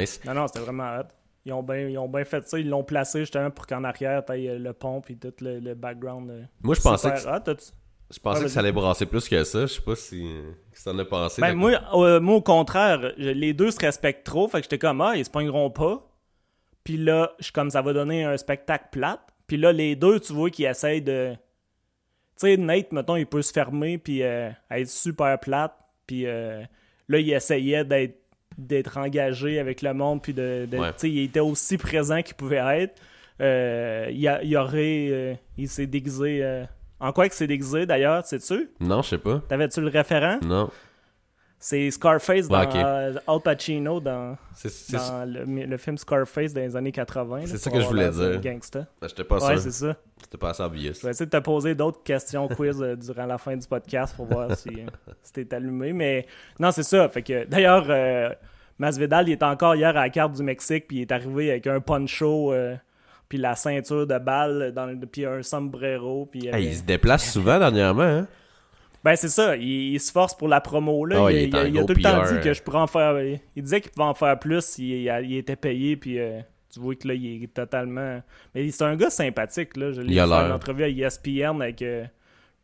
[0.01, 0.21] nice.
[0.25, 1.05] Non, non, c'était vraiment hot.
[1.47, 1.63] Ils ont
[2.09, 2.59] bien fait ça.
[2.59, 6.31] Ils l'ont placé justement pour qu'en arrière, t'ailles le pont puis tout le, le background.
[6.31, 9.63] euh, Moi, je pensais que, je pensais Ouais, que ça allait brasser plus que ça.
[9.63, 10.27] Je sais pas si,
[10.73, 11.43] si t'en as pensé.
[11.43, 14.49] Ben, moi, euh, moi, au contraire, je- les deux se respectent trop.
[14.49, 16.07] Fait que j'étais comme, ah, ils se pogneront pas.
[16.83, 19.21] Puis là, je suis comme, ça va donner un spectacle plate.
[19.47, 21.35] Puis là, les deux, tu vois qu'ils essayent de.
[22.39, 25.75] Tu sais, Nate, mettons, il peut se fermer puis euh, être super plate.
[26.07, 26.63] Puis euh,
[27.09, 28.19] là, il essayait d'être
[28.59, 30.23] d'être engagé avec le monde.
[30.23, 30.67] Puis de.
[30.73, 30.91] Ouais.
[31.03, 33.01] Il était aussi présent qu'il pouvait être.
[33.41, 35.09] Euh, il, a- il aurait.
[35.11, 36.41] euh, il s'est déguisé.
[36.43, 36.65] euh,
[37.01, 38.71] en quoi que c'est déguisé d'ailleurs, sais-tu?
[38.81, 39.43] Non, je sais pas.
[39.49, 40.39] T'avais-tu le référent?
[40.43, 40.71] Non.
[41.67, 44.37] C'est Scarface dans Ouais, euh, Al Pacino dans,
[45.27, 47.39] le, le film Scarface dans les années 80.
[47.39, 48.39] là, C'est ça que je voulais dire.
[48.39, 48.87] Gangsta.
[49.01, 49.61] J'étais pas Ouais, sûr.
[49.61, 49.97] c'est ça.
[50.23, 50.93] C'était pas assez obvious.
[50.93, 54.15] Je vais essayer de te poser d'autres questions quiz euh, durant la fin du podcast
[54.15, 55.95] pour voir si, euh, si t'es allumé.
[55.95, 56.27] Mais
[56.61, 57.09] non, c'est ça.
[57.09, 58.29] Fait que d'ailleurs, euh,
[58.79, 61.67] Masvidal, il est encore hier à la carte du Mexique, puis il est arrivé avec
[61.67, 62.53] un poncho,
[63.27, 66.27] puis la ceinture de balle, dans le- puis un sombrero.
[66.27, 68.29] Puis, Hey, il se déplace souvent dernièrement, hein?
[69.05, 69.55] Ben, c'est ça.
[69.57, 71.05] Il, il se force pour la promo.
[71.05, 71.27] Là.
[71.27, 72.87] Ah il, il est il a- en tout le temps dit que je pourrais en
[72.87, 73.21] faire.
[73.55, 75.97] Il disait qu'il pouvait en faire plus s'il il était payé.
[75.97, 76.41] Puis euh,
[76.73, 78.23] tu vois que là, il est totalement.
[78.55, 79.77] Mais c'est un gars sympathique.
[79.77, 79.93] Là.
[79.93, 80.55] Je l'ai une l'air.
[80.55, 81.83] entrevue à E ESPN avec.
[81.83, 82.05] euh,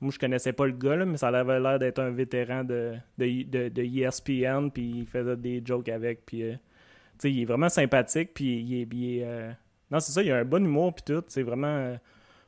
[0.00, 2.94] moi, je connaissais pas le gars, là, mais ça avait l'air d'être un vétéran de,
[3.18, 4.70] de, de, de ESPN.
[4.70, 6.24] Puis il faisait des jokes avec.
[6.24, 6.58] Puis euh, tu
[7.18, 8.30] sais, il est vraiment sympathique.
[8.32, 8.88] Puis il est.
[8.90, 9.50] il est, euh,
[9.90, 10.22] Non, c'est ça.
[10.22, 10.94] Il a un bon humour.
[10.94, 11.22] Puis tout.
[11.28, 11.66] C'est vraiment.
[11.66, 11.96] euh,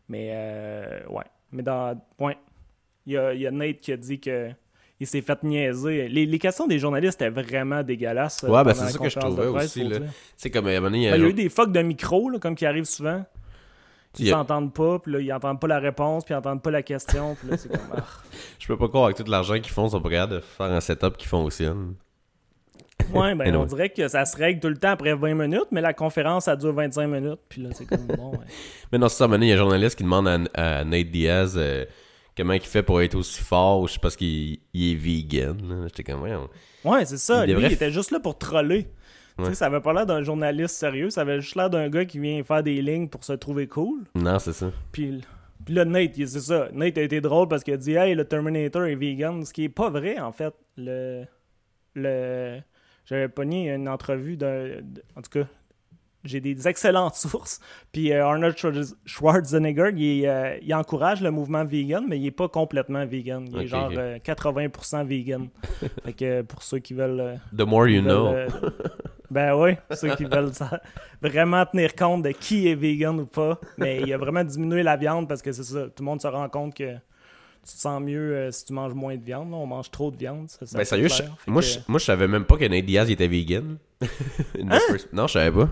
[0.09, 1.25] Mais euh, ouais.
[1.53, 2.01] Mais dans.
[2.19, 2.39] Ouais.
[3.07, 4.51] Il y, a, il y a Nate qui a dit que
[5.01, 6.09] il s'est fait niaiser.
[6.09, 8.45] Les, les questions des journalistes étaient vraiment dégueulasses.
[8.45, 9.89] euh, Ouais, ben, c'est ça que je trouvais presse, aussi.
[9.89, 9.97] Tu
[10.37, 11.35] sais, comme à un moment donné, il y a Ben, un il y a eu
[11.35, 13.25] des fucks de micro, là, comme qui arrivent souvent.
[14.21, 16.63] il Ils a- s'entendent pas, puis là, ils entendent pas la réponse, puis ils entendent
[16.63, 17.81] pas la question, puis là, c'est comme...
[17.97, 18.05] ah.
[18.61, 20.67] Je peux pas croire avec tout l'argent qu'ils font, ils sont pas capables de faire
[20.71, 21.95] un setup qui fonctionne.
[23.13, 23.57] Ouais, ben, Anyway.
[23.57, 26.45] on dirait que ça se règle tout le temps après 20 minutes, mais la conférence,
[26.45, 28.47] ça dure 25 minutes, puis là, c'est comme, bon, ouais.
[28.93, 30.29] Mais non, c'est ça, à un moment donné, il y a un journaliste qui demande
[30.55, 31.85] à, à Nate Diaz euh,
[32.37, 34.95] comment il fait pour être aussi fort, ou je sais pas, parce qu'il il est
[34.95, 35.85] vegan.
[35.87, 36.35] J'étais comme, ouais,
[36.85, 37.45] Ouais, c'est ça.
[37.45, 38.89] Il Lui, devrait il était juste là pour troller.
[39.39, 42.05] Tu sais, ça avait pas l'air d'un journaliste sérieux, ça avait juste l'air d'un gars
[42.05, 44.05] qui vient faire des lignes pour se trouver cool.
[44.15, 44.71] non, c'est ça.
[44.93, 45.23] Puis,
[45.65, 46.69] puis là, Nate, c'est ça.
[46.73, 49.45] Nate a été drôle parce qu'il a dit Hey, le Terminator est vegan.
[49.45, 50.53] Ce qui est pas vrai, en fait.
[50.77, 51.25] Le.
[51.95, 52.59] le
[53.07, 54.69] J'avais pogné une entrevue d'un.
[55.17, 55.47] En tout cas,
[56.25, 57.61] j'ai des excellentes sources.
[57.93, 62.31] Puis euh, Arnold Schwarz- Schwarzenegger, il, euh, il encourage le mouvement vegan, mais il est
[62.31, 63.49] pas complètement vegan.
[63.53, 63.97] Il est genre ok.
[63.99, 65.49] euh, 80% vegan.
[66.05, 67.41] fait que pour ceux qui veulent.
[67.57, 68.71] The more you veulent, know.
[69.31, 70.81] ben oui, ceux qui veulent ça-
[71.21, 73.59] vraiment tenir compte de qui est vegan ou pas.
[73.79, 75.85] Mais il a vraiment diminué la viande parce que c'est ça.
[75.85, 76.95] Tout le monde se rend compte que
[77.65, 79.51] tu te sens mieux euh, si tu manges moins de viande.
[79.51, 79.57] là.
[79.57, 80.49] On mange trop de viande.
[80.51, 82.85] Ça, ça Ben sérieux, je- moi, que- je, moi je savais même pas que Nate
[82.85, 83.79] Diaz était vegan.
[84.03, 84.79] Hein?
[84.91, 85.69] first- Non, je savais pas.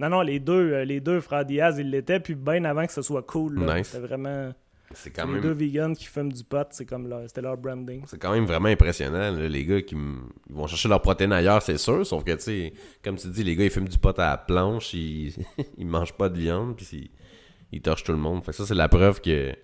[0.00, 2.20] Non, non, les deux, euh, les deux frères Diaz, ils l'étaient.
[2.20, 3.60] Puis bien avant que ce soit cool.
[3.60, 3.88] Nice.
[3.88, 4.52] C'était vraiment.
[4.92, 7.56] C'est quand les même deux vegans qui fument du pot, c'est comme leur, c'était leur
[7.56, 8.02] branding.
[8.08, 11.62] c'est quand même vraiment impressionnant là, les gars qui ils vont chercher leur protéine ailleurs,
[11.62, 14.18] c'est sûr, sauf que tu sais comme tu dis les gars ils fument du pot
[14.18, 15.32] à la planche, ils
[15.78, 17.10] ils mangent pas de viande puis ils,
[17.70, 18.42] ils torchent tout le monde.
[18.42, 19.54] Fait que ça c'est la preuve que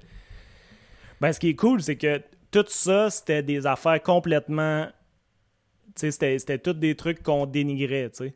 [1.20, 2.22] Ben, ce qui est cool, c'est que
[2.52, 4.86] tout ça, c'était des affaires complètement.
[5.86, 8.34] Tu sais, c'était, c'était tous des trucs qu'on dénigrait, tu sais.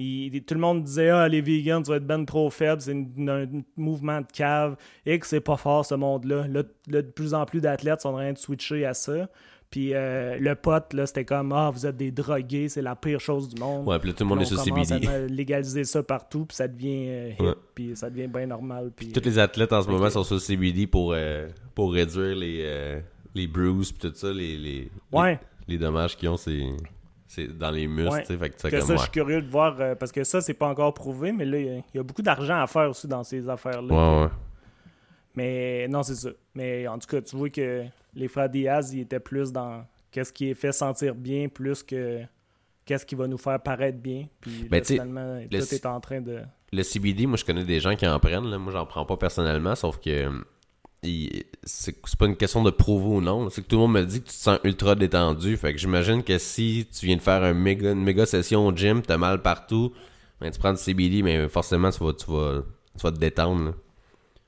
[0.00, 2.92] Il- tout le monde disait Ah, les vegans, tu vas être ben trop faible, c'est
[2.92, 6.46] un mouvement de cave, et que c'est pas fort ce monde-là.
[6.46, 9.28] Là, là, de plus en plus d'athlètes sont en train de switcher à ça.
[9.70, 13.20] Puis euh, le pote, là, c'était comme Ah, vous êtes des drogués, c'est la pire
[13.20, 13.86] chose du monde.
[13.86, 15.06] ouais, puis là, tout le monde est sur CBD.
[15.06, 17.54] à légaliser ça partout, puis ça devient euh, hip, Ouais.
[17.74, 18.92] puis ça devient bien normal.
[18.96, 22.34] Puis, Tous les athlètes en ce Fait moment sont sur CBD pour euh, pour réduire
[22.36, 23.00] les euh,
[23.34, 25.38] les bruises puis tout ça les les, ouais.
[25.66, 26.62] les, les dommages qu'ils ont c'est
[27.28, 28.20] c'est dans les muscles, Ouais.
[28.22, 30.40] tu sais, fait que comme ça, je suis curieux de voir, euh, parce que ça,
[30.40, 32.66] c'est pas encore prouvé, mais là, il y a- il y, a beaucoup d'argent à
[32.66, 33.94] faire aussi dans ces affaires-là.
[33.94, 34.30] Ouais, ouais.
[35.34, 36.30] Mais non, c'est ça.
[36.54, 40.32] Mais en tout cas, tu vois que les frères Diaz, ils étaient plus dans qu'est-ce
[40.32, 42.20] qui est fait sentir bien, plus que
[42.84, 44.26] qu'est-ce qui va nous faire paraître bien.
[44.40, 46.40] Puis Ben, là, finalement, le- tout est en train de...
[46.72, 48.46] Le CBD, moi je connais des gens qui en prennent.
[48.50, 48.58] Là.
[48.58, 50.28] Moi j'en prends pas personnellement, sauf que
[51.62, 53.48] c'est pas une question de prouver ou non.
[53.50, 55.56] C'est que tout le monde me dit que tu te sens ultra détendu.
[55.56, 58.74] Fait que j'imagine que si tu viens de faire un méga, une méga session au
[58.74, 59.92] gym, t'as mal partout,
[60.40, 62.62] ben, tu prends du CBD, mais forcément tu vas, tu vas,
[62.96, 63.64] tu vas te détendre.
[63.66, 63.72] là.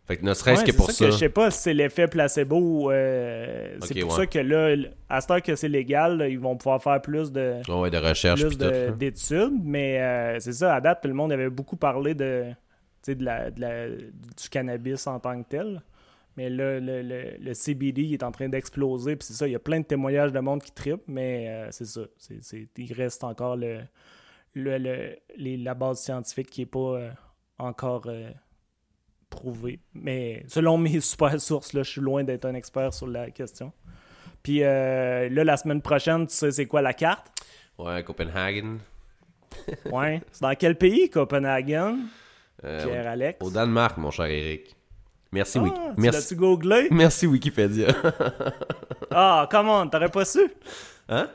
[0.07, 2.09] Fait que ne serait-ce Ouais, que pour ça, que je sais pas si c'est l'effet
[2.09, 2.91] placebo.
[2.91, 4.17] euh, c'est pour ouais.
[4.17, 4.75] ça que là,
[5.09, 7.61] à ce temps que c'est légal, là, ils vont pouvoir faire plus de...
[7.69, 8.91] Ouais, ouais, de recherche plus là.
[8.91, 12.47] d'études, mais euh, c'est ça, à date, tout le monde avait beaucoup parlé de,
[13.07, 15.81] la, de la- du cannabis en tant que tel.
[16.37, 19.53] Mais là, le, le- le CBD il est en train d'exploser, puis c'est ça, il
[19.53, 22.03] y a plein de témoignages de monde qui trippent, mais euh, c'est ça,
[22.77, 23.81] il reste encore le,
[24.55, 27.11] le- les- la base scientifique qui n'est pas euh,
[27.59, 28.31] encore euh,
[29.29, 29.81] prouvée.
[29.93, 33.73] Mais selon mes super sources, là, je suis loin d'être un expert sur la question.
[34.43, 37.27] Puis là, la semaine prochaine, tu sais c'est quoi la carte?
[37.77, 38.79] Ouais, Copenhagen.
[39.91, 40.23] Ouais.
[40.33, 41.99] C'est dans quel pays, Copenhagen?
[42.63, 43.39] Pierre-Alex.
[43.45, 44.77] Au Danemark, mon cher Eric.
[45.33, 45.77] Merci, Ah, Wiki.
[45.95, 46.19] tu Merci.
[46.21, 46.89] l'as-tu googlé?
[46.91, 47.89] Merci Wikipédia.
[49.13, 49.87] Ah, comment?
[49.89, 50.41] T'aurais pas su?
[51.09, 51.29] hein?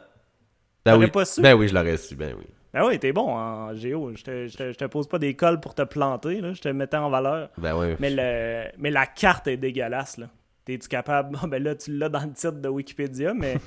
[0.85, 1.11] Ben T'aurais oui.
[1.11, 1.41] pas su?
[1.41, 2.45] Ben oui, je l'aurais su, ben oui.
[2.73, 4.11] Ben oui, t'es bon en géo.
[4.15, 6.53] Je te, je te- je te pose pas des cols pour te planter, là.
[6.53, 7.49] Je te mettais en valeur.
[7.57, 7.95] Ben oui.
[7.99, 10.27] Mais, le, mais la carte est dégueulasse, là.
[10.63, 11.37] T'es-tu capable...
[11.49, 13.57] Ben là, tu l'as dans le titre de Wikipédia, mais...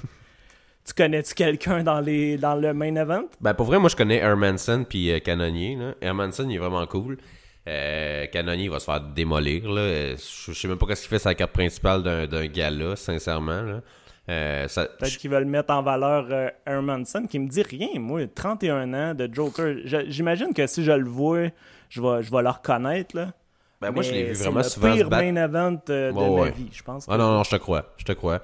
[0.86, 3.24] tu connais-tu quelqu'un dans, les, dans le main event?
[3.42, 5.76] Ben pour vrai, moi je connais Hermanson puis euh, Canonier.
[5.76, 5.94] Là.
[6.00, 7.18] Hermanson, il est vraiment cool.
[7.68, 9.70] Euh, Canonier, va se faire démolir.
[9.70, 10.14] Là.
[10.16, 10.16] Je,
[10.48, 13.60] je sais même pas ce qu'il fait la carte principale d'un, gala, sincèrement.
[13.60, 13.80] Là.
[14.30, 18.26] Euh, ça, Peut-être qu'ils veulent mettre en valeur euh, Hermanson, qui me dit rien, moi.
[18.26, 19.76] 31 ans de Joker.
[19.84, 21.48] J'imagine que si je le vois,
[21.90, 23.32] je vais, je vais le reconnaître, là.
[23.80, 26.16] ben moi je l'ai vu c'est vraiment le souvent se pire main event euh, de
[26.16, 27.06] Ouais, ma vie, je pense.
[27.08, 27.94] Ah non, non, je te crois.
[27.96, 28.40] Je te crois.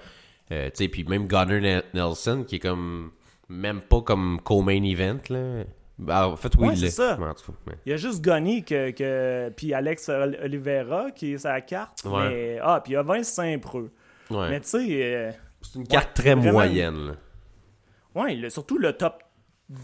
[0.52, 3.12] Euh, tu sais, puis même Gunnar Ne- Nelson, qui est comme.
[3.50, 5.64] Même pas comme co-main event, là.
[5.98, 6.90] Ben, en fait, oui, Ouais, il c'est l'est.
[6.90, 7.16] ça.
[7.20, 10.38] Mais en tout cas, mais- Il y a juste Gunny que, que puis Alex Ol-
[10.42, 12.02] Oliveira qui est sa carte.
[12.04, 12.28] Ouais.
[12.28, 13.90] Mais, ah, puis il y a Vince Saint-Preux.
[14.30, 14.48] Ouais.
[14.50, 15.30] Mais tu sais, euh,
[15.62, 16.52] C'est une carte très vraiment.
[16.52, 17.16] moyenne.
[18.16, 19.22] le- surtout le top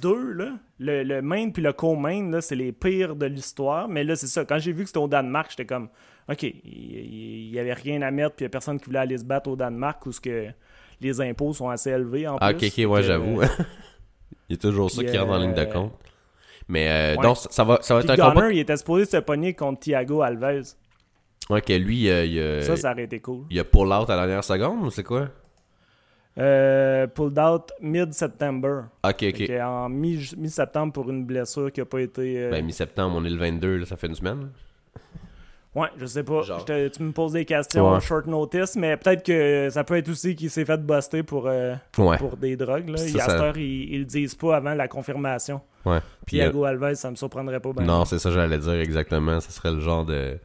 [0.02, 3.88] 2, là, le, le main puis le co-main, c'est les pires de l'histoire.
[3.88, 4.44] Mais là, c'est ça.
[4.44, 5.88] Quand j'ai vu que c'était au Danemark, j'étais comme,
[6.28, 8.98] OK, il il y avait rien à mettre, puis il y a personne qui voulait
[9.00, 10.48] aller se battre au Danemark où ce que
[11.00, 12.84] les impôts sont assez élevés en Ah, ok, plus.
[12.84, 13.40] ok, ouais, j'avoue.
[14.50, 15.92] Il y a toujours ça qui rentre en ligne de compte.
[16.68, 17.22] Mais euh, ouais.
[17.22, 18.52] donc, ça va, ça va être un combat.
[18.52, 20.74] Il était supposé se pogner contre Thiago Alves.
[21.48, 23.44] Ouais, que lui, euh, il, a, Ça, ça aurait été cool.
[23.50, 25.28] il a pull out à la dernière seconde, ou c'est quoi?
[26.38, 28.82] Euh, pulled out mid-September.
[29.04, 29.50] Ok, ok.
[29.60, 32.38] En mi- mi-septembre pour une blessure qui a pas été.
[32.38, 34.50] euh, Ben, mi-septembre, on est le 22, là, ça fait une semaine.
[35.74, 36.42] Ouais, je sais pas.
[36.42, 36.58] Genre.
[36.60, 38.00] Je te- tu me poses des questions Ouais.
[38.00, 41.74] short notice, mais peut-être que ça peut être aussi qu'il s'est fait buster pour, euh,
[41.96, 42.16] Ouais.
[42.18, 42.88] pour des drogues.
[42.88, 42.96] Là.
[42.96, 45.60] Ça, à ça- ils, ils le disent pas avant la confirmation.
[45.86, 46.00] Ouais.
[46.26, 47.72] Puis, euh, Alves, ça me surprendrait pas.
[47.72, 49.38] Ben, non, c'est ça, j'allais dire exactement.
[49.40, 50.38] Ce serait le genre de,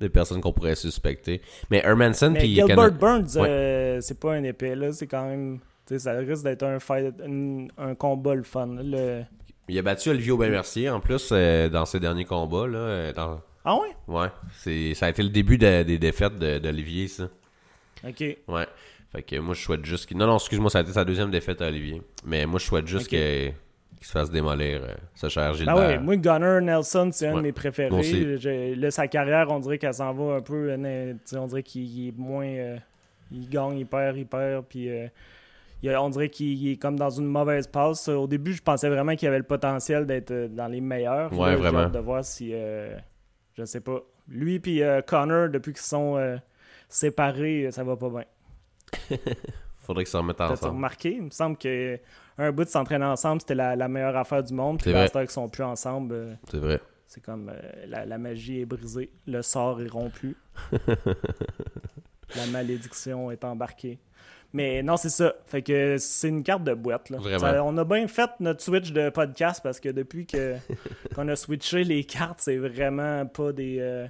[0.00, 1.42] de personne qu'on pourrait suspecter.
[1.70, 2.54] Mais Hermanson, mais puis.
[2.54, 3.48] Gilbert Cana- Burns, Ouais.
[3.48, 4.74] euh, c'est pas un épée.
[4.74, 4.90] là.
[4.92, 5.58] C'est quand même.
[5.86, 8.68] tu sais, Ça risque d'être un, fight, un, un combat le fun.
[8.68, 8.82] là.
[8.82, 9.22] Le...
[9.68, 13.12] Il a battu Olivier Aubin-Mercier, en plus, euh, dans ses derniers combats, là.
[13.12, 13.88] dans- Ah ouais?
[14.08, 14.28] Ouais.
[14.54, 17.28] C'est, ça a été le début de- des défaites de- d'Olivier, ça.
[18.06, 18.20] Ok.
[18.48, 18.66] Ouais.
[19.12, 20.16] Fait que moi, je souhaite juste qu'il...
[20.16, 22.02] Non, non, excuse-moi, ça a été sa deuxième défaite à Olivier.
[22.24, 25.76] Mais moi, je souhaite juste que- qu'il se fasse démolir, euh, ce cher Ah Gilbert.
[25.76, 28.02] ouais, moi, Gunner Nelson, c'est un de mes préférés.
[28.38, 30.70] Je- là, sa carrière, on dirait qu'elle s'en va un peu.
[30.72, 32.46] euh, on dirait qu'il il est moins.
[32.46, 32.76] euh,
[33.30, 34.64] il gagne, il perd, il perd.
[34.68, 35.06] Puis euh,
[35.82, 38.08] il on dirait qu'il il est comme dans une mauvaise passe.
[38.08, 41.32] Au début, je pensais vraiment qu'il avait le potentiel d'être dans les meilleurs.
[41.32, 41.88] Ouais, Là, vraiment.
[41.88, 42.50] de voir si.
[42.52, 42.96] euh,
[43.54, 44.00] je sais pas.
[44.28, 46.36] Lui puis euh, Connor, depuis qu'ils sont euh,
[46.88, 48.24] séparés, ça va pas bien.
[49.78, 50.76] Faudrait qu'ils s'en remettent ensemble.
[50.76, 51.12] remarqué?
[51.14, 51.98] Il me semble que
[52.38, 54.80] un bout de s'entraîner ensemble, c'était la, la meilleure affaire du monde.
[54.80, 56.14] Puis heure qu'ils sont plus ensemble.
[56.14, 56.80] euh, C'est vrai.
[57.08, 60.36] c'est comme euh, la, la magie est brisée, le sort est rompu,
[62.36, 63.98] la malédiction est embarquée.
[64.54, 65.34] Mais non, c'est ça.
[65.46, 67.08] Fait que c'est une carte de boîte.
[67.10, 67.18] Là.
[67.18, 67.38] Vraiment.
[67.38, 70.56] Ça- on a bien fait notre switch de podcast parce que depuis que
[71.14, 74.06] qu'on a switché les cartes, c'est vraiment pas des euh,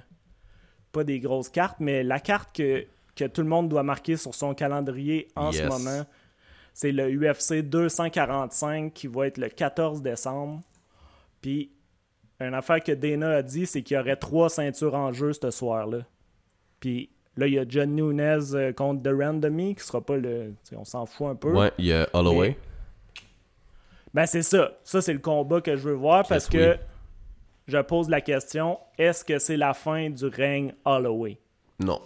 [0.91, 4.35] pas des grosses cartes, mais la carte que, que tout le monde doit marquer sur
[4.35, 6.05] son calendrier en ce moment,
[6.73, 10.61] c'est le UFC 245 qui va être le 14 décembre.
[11.41, 11.71] Puis
[12.39, 15.49] une affaire que Dana a dit, c'est qu'il y aurait trois ceintures en jeu ce
[15.51, 15.99] soir-là.
[16.79, 20.53] Puis là, il y a John Nunez euh, contre The Randomy, qui sera pas le.
[20.75, 21.51] On s'en fout un peu.
[21.51, 22.57] Ouais, il y a Holloway.
[24.13, 24.71] Ben, c'est ça.
[24.83, 26.59] Ça, c'est le combat que je veux voir parce oui.
[26.59, 26.77] que
[27.67, 31.37] je pose la question est-ce que c'est la fin du règne Holloway?
[31.79, 31.99] Non.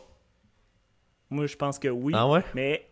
[1.29, 2.13] Moi, je pense que oui.
[2.15, 2.41] Ah ouais?
[2.55, 2.87] Mais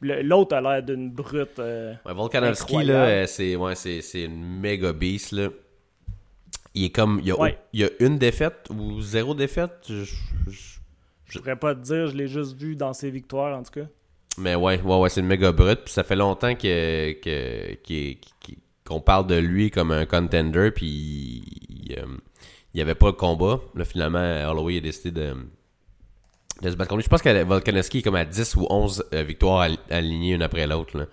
[0.00, 1.58] l'autre a l'air d'une brute.
[1.58, 3.74] euh, Ouais, Volkanovski, là, euh, c'est ouais,
[4.14, 5.48] une méga beast, là.
[6.74, 7.18] Il est comme...
[7.20, 7.58] Il y a, Ouais.
[7.72, 9.72] il y a une défaite ou zéro défaite?
[9.88, 10.04] je-
[10.48, 10.78] je-
[11.32, 13.86] je pourrais pas te dire, je l'ai juste vu dans ses victoires, en tout cas.
[14.38, 15.80] Mais ouais, ouais, ouais, c'est une méga brute.
[15.84, 17.12] Puis ça fait longtemps que,
[18.86, 20.70] qu'on parle de lui comme un contender.
[20.74, 22.06] Puis il, euh,
[22.74, 23.60] il y avait pas de combat.
[23.74, 25.34] Là, finalement, Holloway a décidé de,
[26.62, 27.04] de se battre contre lui.
[27.04, 30.42] Je pense que Volkanovski est comme à 10 ou 11 euh, victoires al- alignées une
[30.42, 30.96] après l'autre.
[30.98, 31.06] là.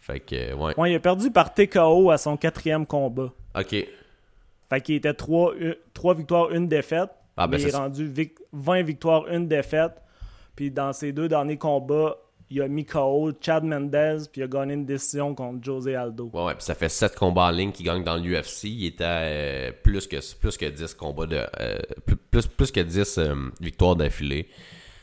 [0.00, 0.78] Fait que, euh, ouais.
[0.78, 3.32] Ouais, il a perdu par TKO à son quatrième combat.
[3.58, 3.76] Ok.
[4.70, 5.54] Fait qu'il était 3,
[6.14, 7.10] victoires, une défaite.
[7.38, 9.92] Ah, ben, mais il est rendu vic- 20 victoires, une défaite.
[10.56, 12.16] Puis dans ses deux derniers combats,
[12.50, 16.30] il a mis KO Chad Mendez, puis il a gagné une décision contre José Aldo.
[16.32, 18.64] Ouais, ouais, puis ça fait 7 combats en ligne qu'il gagne dans l'UFC.
[18.64, 21.44] Il était à euh, plus, que, plus que 10 combats de.
[21.60, 21.78] euh,
[22.30, 24.48] plus, plus, que 10 euh, victoires d'affilée.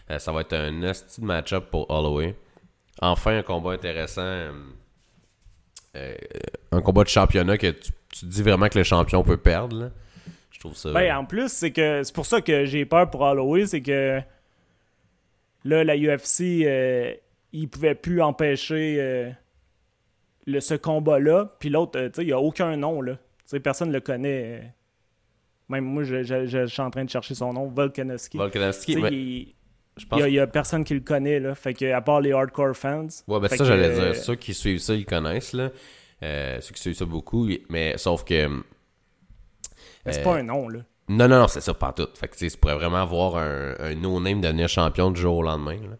[0.09, 2.35] Euh, ça va être un nasty de match-up pour Holloway.
[3.01, 4.49] Enfin, un combat intéressant.
[6.71, 9.77] un combat de championnat que tu, dis vraiment que le champion peut perdre.
[9.79, 9.89] là.
[10.65, 10.91] Je trouve ça.
[10.91, 14.19] Ben, en plus, c'est que c'est pour ça que j'ai peur pour Holloway, c'est que
[15.63, 17.13] là, la UFC, euh,
[17.53, 19.29] ils pouvaient plus empêcher euh,
[20.45, 21.55] le, ce combat-là.
[21.59, 23.17] Puis l'autre, euh, tu sais, il n'y a aucun nom, là.
[23.63, 24.59] Personne ne le connaît.
[24.61, 24.67] euh.
[25.69, 28.37] Même moi, je, je- je- je suis en train de chercher son nom, Volkanovski.
[28.37, 29.53] Volkanovski, il
[29.97, 30.19] je pense.
[30.19, 31.55] n'y a, il y a personne qui le connaît, là.
[31.55, 33.07] Fait que, à part les hardcore fans.
[33.27, 34.15] Ouais, ben ça, que, j'allais dire.
[34.15, 35.69] Ceux qui suivent ça, ils connaissent, là.
[36.21, 38.47] Ceux qui suivent ça beaucoup, mais sauf que.
[40.05, 40.79] Mais c'est euh, pas un nom, là.
[41.07, 42.07] Non, non, non, c'est ça, pas tout.
[42.15, 45.75] Fait que, tu pourrais vraiment avoir un, un no-name devenir champion du jour au lendemain,
[45.75, 45.97] là.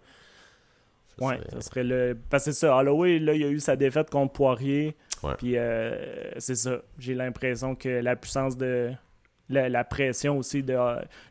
[1.20, 2.18] Ça Ouais, serait- ça serait le.
[2.30, 4.96] Parce que c'est ça, Holloway, là, il a eu sa défaite contre Poirier.
[5.24, 5.34] Ouais.
[5.38, 6.80] Puis euh, c'est ça.
[7.00, 8.92] J'ai l'impression que la puissance de.
[9.48, 10.76] La, la pression aussi de.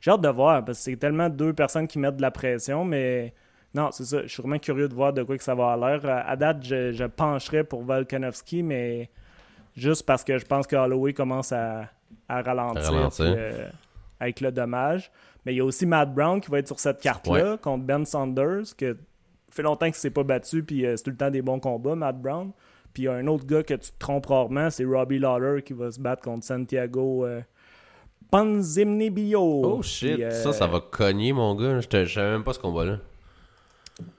[0.00, 2.84] J'ai hâte de voir, parce que c'est tellement deux personnes qui mettent de la pression,
[2.84, 3.34] mais.
[3.74, 4.22] Non, c'est ça.
[4.22, 6.06] Je suis vraiment curieux de voir de quoi que ça va avoir l'air.
[6.06, 9.10] À à date, je, je pencherais pour Volkanovski, mais
[9.76, 11.90] juste parce que je pense que Holloway commence à,
[12.28, 13.24] à ralentir, À ralentir.
[13.32, 13.68] puis, euh,
[14.20, 15.10] avec le dommage.
[15.44, 18.04] Mais il y a aussi Matt Brown qui va être sur cette carte-là contre Ben
[18.06, 18.96] Saunders, que
[19.50, 21.94] fait longtemps qu'il s'est pas battu, puis euh, c'est tout le temps des bons combats,
[21.94, 22.50] Matt Brown.
[22.92, 25.62] Puis il y a un autre gars que tu te trompes rarement, c'est Robbie Lawler
[25.62, 27.40] qui va se battre contre Santiago euh,
[28.30, 29.40] Panzimnibio.
[29.64, 31.80] Oh shit, Puis, euh, ça, ça va cogner, mon gars.
[31.80, 32.98] Je te- je savais même pas ce combat-là.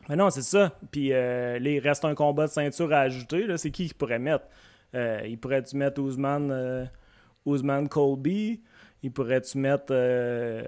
[0.07, 0.71] Mais non, c'est ça.
[0.91, 3.45] Puis euh, là, il reste un combat de ceinture à ajouter.
[3.45, 3.57] là.
[3.57, 4.45] C'est qui qui pourrait mettre?
[4.93, 6.85] Euh, Il pourrait-tu mettre Ousmane, euh,
[7.45, 8.61] Ousmane Colby
[9.03, 9.85] Il pourrait-tu mettre.
[9.91, 10.63] euh,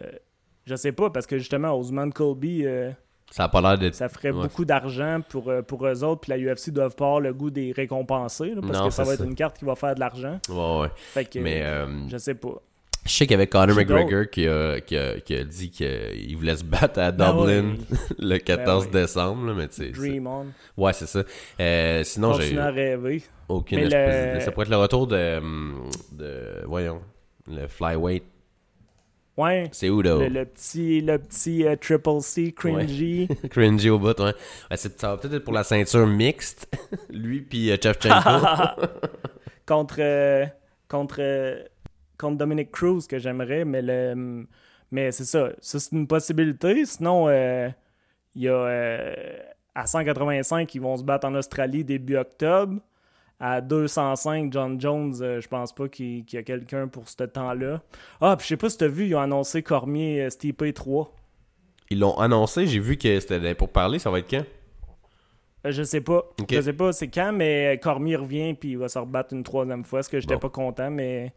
[0.66, 2.66] je sais pas, parce que justement, Ousmane Colby.
[2.66, 2.92] euh,
[3.32, 3.96] Ça a pas l'air d'être.
[3.96, 4.44] Ça ferait Ouais.
[4.44, 7.50] beaucoup d'argent pour, euh, pour eux autres, puis la UFC doivent pas avoir le goût
[7.50, 10.00] des récompenser, là, parce Non, que ça va être une carte qui va faire de
[10.00, 10.40] l'argent.
[10.50, 10.88] Ouais, ouais.
[10.96, 12.62] Fait que, Mais euh, je sais pas.
[13.08, 16.36] Je sais qu'il y avait Conor McGregor qui a, qui, a, qui a dit qu'il
[16.38, 17.76] voulait se battre à Ben Dublin
[18.20, 18.92] le 14 ouais.
[18.92, 19.84] décembre, là, mais tu sais.
[19.86, 20.46] c'est- Dream on.
[20.78, 21.24] Ouais, c'est ça.
[21.60, 23.24] Euh, sinon, j'ai à rêver.
[23.50, 24.40] aucune le-.
[24.42, 26.64] Ça pourrait être le retour de, hum, de.
[26.66, 27.02] Voyons.
[27.50, 28.24] Le flyweight.
[29.38, 29.70] Ouais.
[29.72, 30.18] C'est où, là?
[30.18, 33.28] Le, le petit, le petit euh, Triple C cringy.
[33.52, 34.34] Cringy au bout, ouais.
[34.76, 36.68] Ça va peut-être être pour la ceinture mixte.
[37.12, 38.48] Lui puis euh, Shevchenko.
[39.68, 40.46] contre, euh,
[40.90, 41.62] contre, euh,
[42.18, 44.46] contre Dominic Cruz que j'aimerais, mais le
[44.92, 45.50] mais c'est ça.
[45.60, 46.86] Ça, c'est une possibilité.
[46.86, 47.70] Sinon, euh,
[48.36, 49.14] il y a euh,
[49.76, 52.80] à 185, ils vont se battre en Australie début octobre.
[53.40, 57.82] À 205, John Jones, euh, je pense pas qu'il y a quelqu'un pour ce temps-là.
[58.20, 61.14] Ah, puis je sais pas si t'as vu, ils ont annoncé Cormier euh, Stipe 3.
[61.92, 64.44] Ils l'ont annoncé, j'ai vu que c'était pour parler, ça va être quand?
[65.66, 66.24] Je sais pas.
[66.40, 66.48] Ok.
[66.50, 69.84] Je sais pas c'est quand, mais Cormier revient puis il va se rebattre une troisième
[69.84, 70.02] fois.
[70.02, 70.40] Ce que j'étais Bon.
[70.40, 71.34] pas content, mais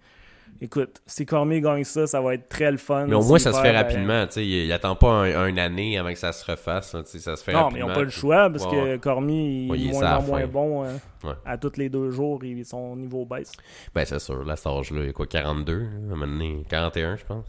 [0.60, 3.06] écoute, si Cormier gagne ça, ça va être très le fun.
[3.06, 4.46] Mais au moins, ça se fait rapidement, tu sais.
[4.46, 7.58] Il, attend pas un, une année avant que ça se refasse, ça se fait euh,
[7.60, 8.96] Non, mais ils n'ont pas le choix parce Ouais, que.
[8.98, 10.84] Cormier il Ouais, est moins moins bon.
[10.84, 10.98] hein.
[11.24, 11.34] Ouais.
[11.44, 13.52] À tous les deux jours, il- son niveau baisse.
[13.94, 16.26] Ben, c'est sûr, là, cet âge-là, il y a quoi, 42, là, à un moment
[16.26, 17.44] donné, 41, je pense?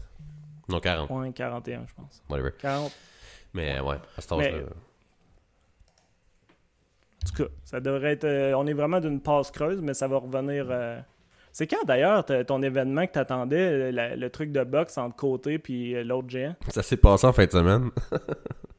[0.68, 2.22] Non, 40, Ouais, 41, je pense.
[2.28, 2.50] whatever.
[2.60, 2.92] 40.
[3.54, 4.58] Mais ouais, à cet Mais- âge-là.
[7.24, 8.24] En tout cas, ça devrait être.
[8.24, 10.66] euh, on est vraiment d'une passe creuse, mais ça va revenir.
[10.70, 10.98] euh,
[11.52, 15.94] C'est quand d'ailleurs ton événement que t'attendais, le, le truc de boxe entre côté puis
[15.94, 16.54] euh, l'autre géant?
[16.68, 17.90] Ça s'est passé en fin de semaine.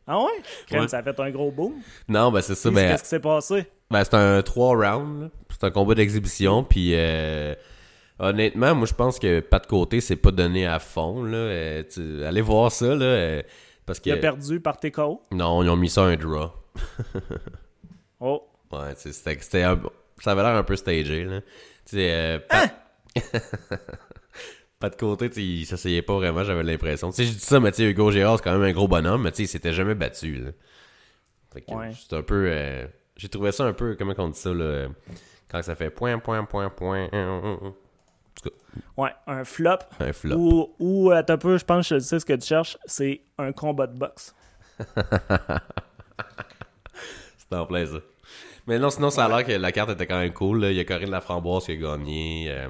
[0.05, 0.25] Ah ouais?
[0.67, 0.87] Crème, Ouais.
[0.89, 1.75] ça a fait un gros boom.
[2.09, 3.67] non, ben, c'est ça, ben, Qu'est-ce qui s'est passé?
[3.89, 5.29] Ben, c'est un 3 rounds.
[5.49, 6.65] C'est un combat d'exhibition.
[6.65, 7.55] Puis, euh,
[8.19, 11.23] honnêtement, moi, je pense que pas de côté, c'est pas donné à fond.
[11.23, 11.37] Là.
[11.37, 12.87] Euh, tu- allez voir ça.
[12.95, 13.41] Là, euh,
[13.85, 14.09] parce que.
[14.09, 15.21] Il a perdu par TKO.
[15.31, 16.49] Non, ils ont mis ça un draw.
[18.19, 18.43] Oh.
[18.73, 19.79] Ouais, c'était un-
[20.19, 21.25] ça avait l'air un peu stagé.
[21.25, 21.41] Là.
[21.85, 22.65] Tu sais, euh, pas...
[24.79, 27.09] pas de côté, il s'essayait pas vraiment, j'avais l'impression.
[27.09, 28.87] Tu sais, je dis ça, mais tu sais, Hugo Gérard, c'est quand même un gros
[28.87, 30.35] bonhomme, mais tu sais, il s'était jamais battu.
[30.35, 30.51] Là.
[31.69, 31.91] Ouais.
[31.93, 32.47] c'est un peu.
[32.49, 34.87] euh, J'ai trouvé ça un peu, comment on dit ça, là,
[35.49, 37.09] quand ça fait point, point, point, point.
[38.97, 39.77] Ouais, un flop.
[39.99, 40.35] Un flop.
[40.35, 43.21] Ou, ou à un peu, je pense que je sais ce que tu cherches, c'est
[43.37, 44.33] un combat de boxe.
[47.37, 47.99] C'est en plein ça.
[48.67, 50.61] Mais non, sinon, ça a l'air que la carte était quand même cool.
[50.61, 50.71] là.
[50.71, 52.45] Il y a Corinne Laframboise qui a gagné.
[52.49, 52.67] euh,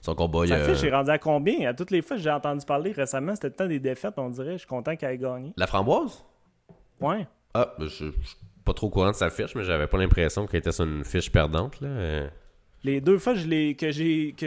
[0.00, 0.58] son combat, il Ça a...
[0.60, 1.68] fait, j'ai rendu à combien?
[1.68, 4.28] À toutes les fois que j'ai entendu parler récemment, c'était le temps des défaites, on
[4.30, 4.52] dirait.
[4.52, 5.52] Je suis content qu'elle ait gagné.
[5.56, 6.24] La framboise?
[7.00, 7.26] Ouais.
[7.54, 8.12] Ah, je, je suis
[8.64, 11.04] pas trop au courant de sa fiche, mais j'avais pas l'impression qu'elle était sur une
[11.04, 11.80] fiche perdante.
[11.80, 12.28] Là.
[12.84, 13.90] Les deux fois que j'ai que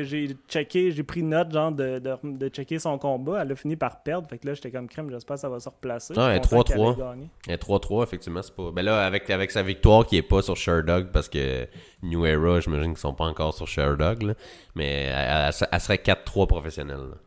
[0.04, 3.76] j'ai checké, j'ai pris note genre de, de, de checker son combat, elle a fini
[3.76, 4.26] par perdre.
[4.30, 6.14] Fait que là, j'étais comme crème, j'espère que ça va se replacer.
[6.16, 6.94] Ah, elle est content qu'elle 3-3.
[6.94, 7.30] ait gagné.
[7.48, 8.72] Elle est 3-3, effectivement, c'est pas...
[8.72, 11.68] Ben là, avec, avec sa victoire qui est pas sur Sherdog, parce que
[12.04, 14.34] New Era, j'imagine qu'ils sont pas encore sur Sherdog, là.
[14.76, 16.98] Mais elle, elle- elle serait 4-3 professionnelle.
[16.98, 17.18] là.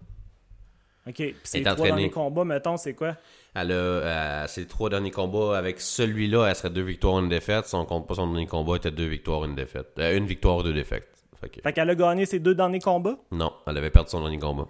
[1.07, 1.89] Ok, puis ces est trois entraînée.
[1.91, 3.15] derniers combats, mettons, c'est quoi?
[3.55, 7.67] Elle a euh, ses trois derniers combats avec celui-là, elle serait deux victoires, une défaite.
[7.67, 9.93] Son combat, son dernier combat était deux victoires, une défaite.
[9.99, 11.09] Euh, une victoire, deux défaites.
[11.41, 13.17] Fait que, Fait qu'elle a gagné ses deux derniers combats?
[13.31, 14.67] non, elle avait perdu son dernier combat.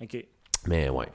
[0.00, 0.24] Ok.
[0.66, 1.08] Mais ouais.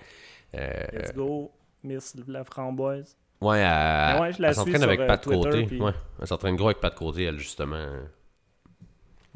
[0.55, 1.51] Euh, Let's go,
[1.83, 3.17] Miss la framboise.
[3.41, 5.63] ouais, elle, ouais, elle s'entraîne avec Pat Twitter, Côté.
[5.65, 7.83] puis- Ouais, elle s'entraîne gros avec Pat Côté, elle, justement.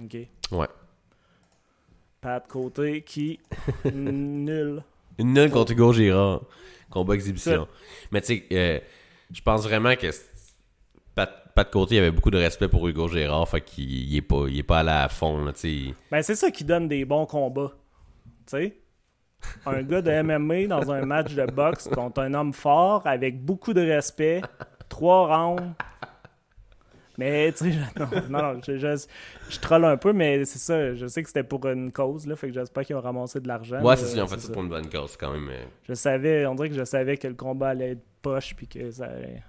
[0.04, 0.16] Ok.
[0.52, 0.68] Ouais.
[2.22, 3.40] Pat Côté qui.
[3.92, 4.84] nul.
[5.18, 6.42] Nulle contre Hugo Girard.
[6.90, 7.68] Combat exhibition.
[8.12, 8.80] Mais tu sais, euh,
[9.32, 10.08] je pense vraiment que
[11.16, 14.46] Pat, Pat Côté avait beaucoup de respect pour Hugo Girard, fait qu'il il est pas,
[14.48, 15.94] il est pas allé à fond, là, tu sais.
[16.12, 17.74] Ben, c'est ça qui donne des bons combats.
[18.48, 18.78] Tu sais?
[19.66, 23.74] Un gars de MMA dans un match de boxe contre un homme fort avec beaucoup
[23.74, 24.42] de respect.
[24.90, 25.64] Trois rounds.
[27.20, 29.06] Mais, tu sais, je- non, non, non, je, je,
[29.50, 30.96] je troll un peu, mais c'est ça.
[30.96, 32.36] Je sais que c'était pour une cause, là.
[32.38, 33.82] Fait que j'espère qu'ils ont ramassé de l'argent.
[33.84, 35.50] Ouais, c'est ça, en fait, c'est pour une bonne cause, quand même.
[35.50, 35.66] euh.
[35.88, 38.90] Je savais, on dirait que je savais que le combat allait être poche, puis que
[38.90, 39.44] ça allait...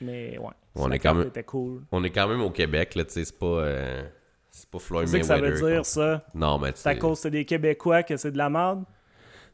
[0.00, 0.50] Mais, ouais.
[0.76, 1.80] On est quand même- était cool.
[1.90, 3.46] On est quand même au Québec, là, tu sais, c'est pas...
[3.46, 4.02] euh,
[4.50, 5.72] c'est pas Floyd sais que ça veut Mayweather.
[5.76, 6.24] dire, ça?
[6.34, 8.84] Non, mais tu C'est à cause des Québécois que c'est de la merde?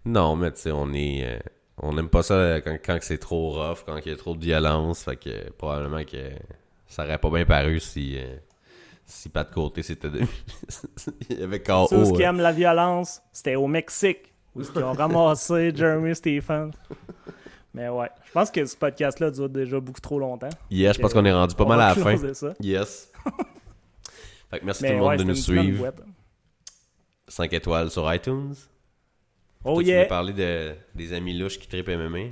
[0.05, 1.25] Non, mais tu sais, on est...
[1.25, 1.39] euh,
[1.79, 4.35] on n'aime pas ça quand, quand que c'est trop rough, quand il y a trop
[4.35, 6.31] de violence, fait que euh, probablement que
[6.95, 8.17] ça aurait pas bien paru si...
[8.19, 8.37] euh,
[9.05, 10.21] si pas de côté c'était de...
[11.31, 11.87] il y avait KO.
[11.89, 12.29] Ceux qui euh.
[12.29, 16.71] aiment la violence, c'était au Mexique, où ils ont ramassé Jeremy Stephens.
[17.75, 20.49] Mais ouais, je pense que ce podcast-là dure déjà beaucoup trop longtemps.
[20.71, 22.17] Yes, je pense qu'on est rendu pas mal à la fin.
[22.33, 22.55] ça.
[22.61, 23.11] Yes.
[24.51, 25.83] fait que merci Mais tout le monde ouais, de nous suivre.
[25.83, 25.95] wet.
[27.27, 28.55] 5 étoiles sur iTunes.
[29.65, 29.97] Oh Toi, Tu yeah!
[29.99, 32.29] voulais parler de, des amis louches qui trippent MMA.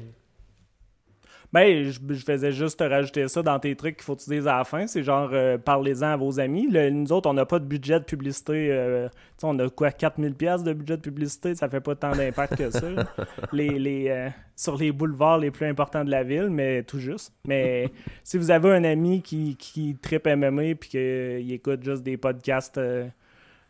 [1.52, 4.30] Ben, je, je faisais juste te rajouter ça dans tes trucs qu'il faut que tu
[4.30, 4.86] dises à la fin.
[4.86, 6.66] C'est genre, euh, parlez-en à vos amis.
[6.70, 8.68] Le- nous autres, on n'a pas de budget de publicité.
[8.70, 9.08] euh,
[9.42, 11.54] on a quoi, 4000$ piastres de budget de publicité?
[11.54, 12.80] Ça fait pas tant d'impact que ça.
[13.52, 17.34] les, les, euh, sur les boulevards les plus importants de la ville, mais tout juste.
[17.46, 17.90] Mais
[18.24, 22.78] si vous avez un ami qui, qui trippe MMA puis qu'il écoute juste des podcasts
[22.78, 23.06] euh,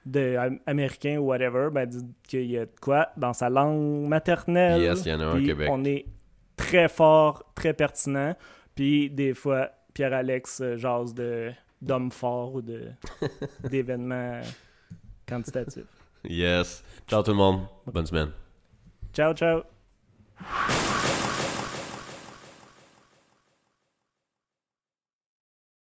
[0.06, 0.36] de,
[1.18, 4.82] ou whatever, ben dites qu'il y a de quoi dans sa langue maternelle.
[4.82, 5.68] Yes, il y en a un au Québec.
[5.70, 6.04] On est
[6.56, 8.34] très fort, très pertinent.
[8.74, 12.90] Puis des fois, Pierre-Alex euh, jase de d'hommes forts ou de
[13.68, 14.40] d'événements
[15.26, 15.84] quantitatifs.
[16.24, 16.84] Yes.
[17.08, 17.66] Ciao tout le monde.
[17.86, 18.30] Bonne semaine.
[19.12, 19.62] Ciao, ciao!